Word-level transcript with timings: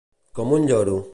Com 0.39 0.55
un 0.59 0.65
lloro. 0.73 1.01